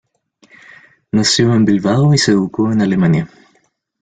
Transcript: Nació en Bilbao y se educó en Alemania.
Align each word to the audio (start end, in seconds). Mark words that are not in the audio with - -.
Nació 1.11 1.53
en 1.53 1.63
Bilbao 1.63 2.11
y 2.11 2.17
se 2.17 2.31
educó 2.31 2.71
en 2.71 2.81
Alemania. 2.81 3.29